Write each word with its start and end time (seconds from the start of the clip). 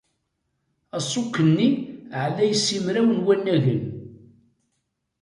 Aṣuk-nni 0.97 1.69
ɛlay 2.23 2.51
simraw 2.65 3.07
n 3.11 3.23
wannagen. 3.25 3.81